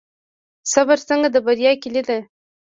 [0.73, 2.17] صبر څنګه د بریا کیلي ده؟